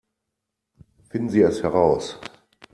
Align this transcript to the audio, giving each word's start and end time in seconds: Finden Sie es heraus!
Finden 1.11 1.29
Sie 1.29 1.41
es 1.41 1.61
heraus! 1.61 2.19